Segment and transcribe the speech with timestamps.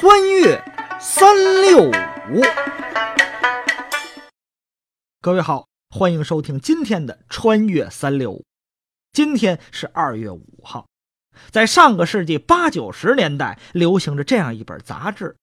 [0.00, 0.62] 穿越
[1.00, 2.40] 三六五，
[5.20, 8.44] 各位好，欢迎收听今天的穿越三六五。
[9.12, 10.86] 今天是二月五号，
[11.50, 15.34] 在上个世纪八九十年代，流行着这样一本杂志，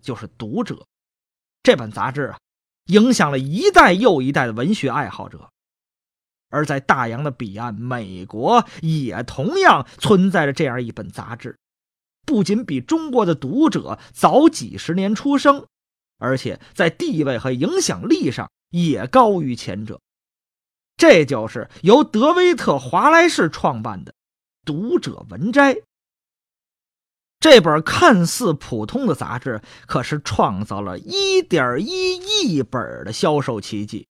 [0.00, 0.76] 就是《读者》。
[1.64, 2.38] 这本杂志啊，
[2.84, 5.50] 影响了一代又一代的文学爱好者。
[6.50, 11.58] 而在大洋的彼岸，美国也同样存在着这样一本杂志。
[12.24, 15.66] 不仅比中国的读者早几十年出生，
[16.18, 20.00] 而且在地位和影响力上也高于前者。
[20.96, 24.12] 这就是由德威特·华莱士创办的
[24.64, 25.74] 《读者文摘》。
[27.40, 34.06] 这本看似普通的杂志，可是创造了1.1亿本的销售奇迹。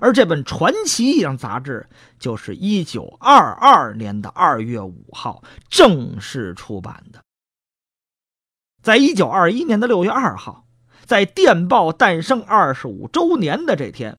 [0.00, 1.86] 而这本传奇一样杂志，
[2.18, 7.22] 就是1922年的2月5号正式出版的。
[8.84, 10.66] 在一九二一年的六月二号，
[11.06, 14.18] 在电报诞生二十五周年的这天，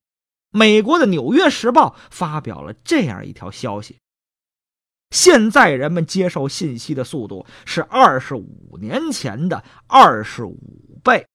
[0.49, 3.99] 美国的《纽约时报》发表了这样一条消息：
[5.11, 11.27] 现在人们接受信息的速度是二十五年前的二十五倍。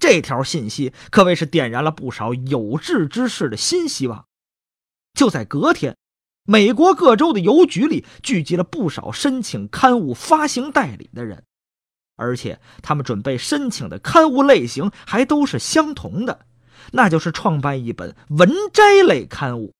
[0.00, 4.24] 这条信息可谓是点燃了不少有志之士的新希望。
[5.12, 5.94] 就在隔天。
[6.46, 11.42] 美国各州的邮局里聚集了不少申请刊物发行代理的人，
[12.16, 16.44] 而且他们准备申请的刊物类型还都是相同的，
[16.92, 19.72] 那就是创办一本文摘类刊物，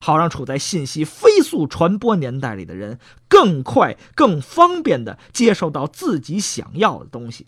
[0.00, 7.46] 好让处在信息飞速传播年代里的人更快、更方便地接受到自己想要的东西。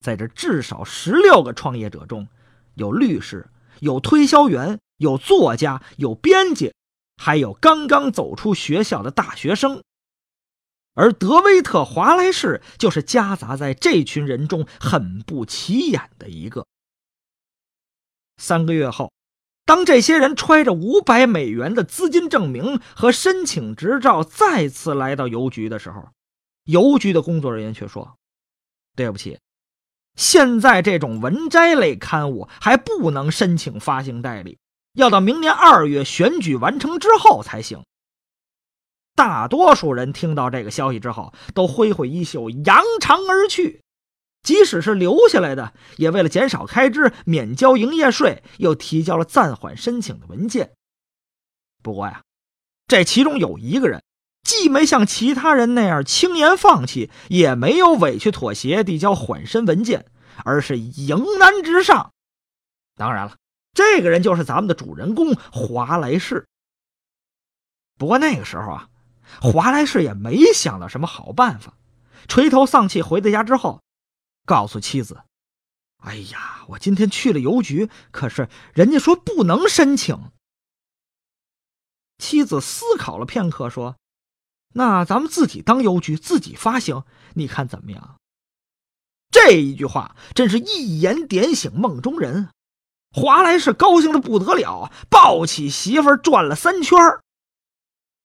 [0.00, 2.26] 在这至少十六个创业者中，
[2.76, 6.72] 有律师，有推销员，有作家，有编辑。
[7.22, 9.82] 还有刚刚走出学校的大学生，
[10.94, 16.66] 而德威特·华莱士就是夹杂在这群人中很不起眼的一个。
[18.38, 19.12] 三个月后，
[19.66, 26.08] 当这些人揣着五百美元的资金证明和申请执照再次来到邮局的时候，
[26.64, 28.16] 邮局的工作人员却说
[28.96, 29.38] ：“对不起，
[30.16, 34.56] 现在这种文摘类刊物还不能申请发行代理。”
[34.94, 37.84] 要到明年二月选举完成之后才行。
[39.14, 43.82] 大多数人听到这个消息之后，都挥挥衣袖，扬长而去。
[44.42, 50.72] 即使是留下来的，也为了减少开支，免交营业税，又提交了暂缓申请的文件。
[51.82, 52.22] 不过呀，
[52.88, 54.02] 这其中有一个人，
[54.42, 60.06] 既没像其他人那样轻言放弃，也没有委屈妥协递交缓申文件，
[60.44, 62.12] 而是迎难直上。
[62.96, 63.36] 当然了。
[63.72, 66.46] 这个人就是咱们的主人公华莱士。
[67.96, 68.88] 不过那个时候啊，
[69.40, 71.74] 华莱士也没想到什么好办法，
[72.28, 73.82] 垂头丧气回到家之后，
[74.46, 75.22] 告诉妻子
[76.02, 80.30] ：“哎呀，我今天去了邮局，可是人家说不能申请。”
[82.18, 83.96] 妻子思考了片刻，说
[84.74, 87.04] ：“那咱们自己当邮局，自己发行，
[87.34, 88.18] 你看怎么样？”
[89.30, 92.50] 这一句话真是一言点醒梦中人。
[93.12, 96.96] 华莱士高兴的不得了，抱起媳妇儿转了三圈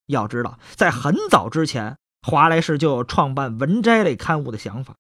[0.06, 4.96] 要知道，在很早之前，华莱士就有创办文摘类刊物的想法。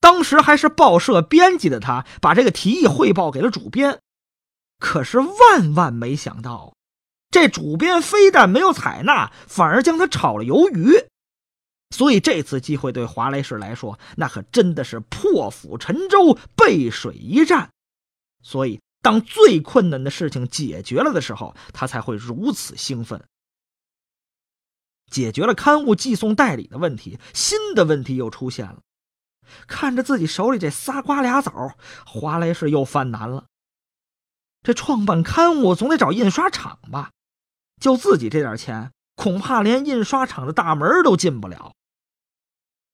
[0.00, 4.00] 当时还是报社编辑的他，把这个提议汇报给了主编。
[4.78, 6.74] 可是万万没想到，
[7.30, 11.06] 这主编非但没有采纳，反而将他炒了鱿鱼。
[11.90, 17.68] 所以这次机会对华莱士来说，那可真的是破釜沉舟、背水一战。
[18.42, 18.80] 所以。
[19.02, 23.24] 当最困难的事情解决了的时候，他才会如此兴奋。
[25.10, 28.80] 解决了刊物寄送代理的问题，新的问题又出现了。
[29.68, 33.46] 看着自己手里这仨瓜俩枣，华莱士又犯难了。
[34.64, 37.12] 这创办刊物总得找印刷厂吧？
[37.80, 41.72] 就自己这点钱，恐怕连印刷厂的大门都进不了。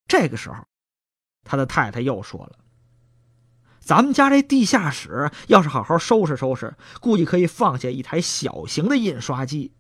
[0.07, 0.67] 这个时候，
[1.45, 2.59] 他的太太又说了。
[3.85, 9.73] 咱们家这地下室要是好好收拾收拾，估计可以放下一台小型的印刷机。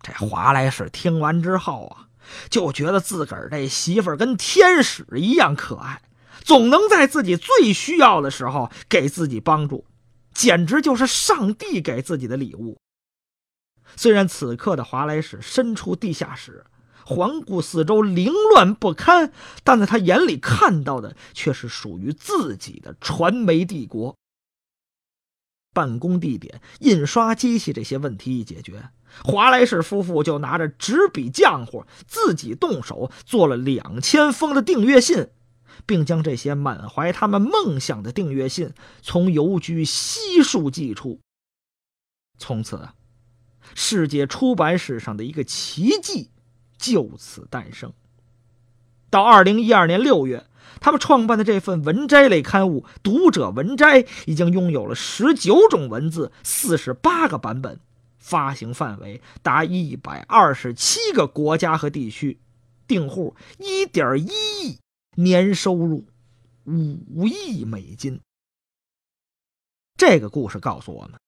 [0.00, 2.06] 这华莱士听完之后啊，
[2.48, 6.00] 就觉得自个儿这媳妇儿跟天使一样可爱，
[6.40, 9.84] 总能在自己最需要的时候给自己帮助，
[10.32, 12.78] 简直就是上帝给自己的礼物。
[13.96, 16.64] 虽然此刻的华莱士身处地下室。
[17.08, 19.32] 环顾四周，凌乱不堪，
[19.64, 24.14] 但在他眼里看到的却是属于自己的传媒帝国。
[25.72, 28.90] 办公地点、印刷机器这些问题一解决，
[29.24, 35.28] 华莱士夫妇就拿着纸笔浆糊，自己动手做了两千封的订阅信，
[35.86, 41.20] 并将这些满怀他们梦想的订阅信从邮局悉数寄出。
[42.36, 42.90] 从此，
[43.74, 46.30] 世界出版史上的一个奇迹
[46.78, 47.92] 就此诞生。
[49.10, 50.46] 到二零一二年六月。
[50.80, 57.80] 他们创办的这份文摘类刊物《读者文摘》已经拥有了十九种文字、四十八个版本，
[58.18, 62.38] 发行范围达一百二十七个国家和地区，
[62.86, 64.78] 订户一点一亿，
[65.16, 66.06] 年收入
[66.64, 68.20] 五亿美金。
[69.96, 71.18] 这个故事告诉我们：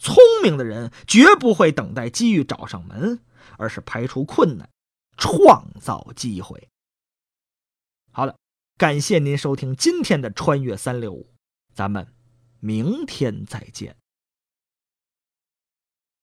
[0.00, 3.20] 聪明的人绝不会等待机遇找上门，
[3.58, 4.68] 而是排除困难，
[5.18, 6.70] 创造机会。
[8.10, 8.34] 好了。
[8.78, 11.22] 感谢您收听今天的《穿越三六五》，
[11.74, 12.14] 咱们
[12.60, 13.96] 明天再见。